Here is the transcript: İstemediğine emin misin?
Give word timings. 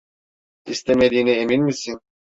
İstemediğine 0.65 1.31
emin 1.35 1.63
misin? 1.63 1.99